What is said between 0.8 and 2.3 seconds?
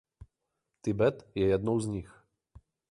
Tibet je jednou z nich.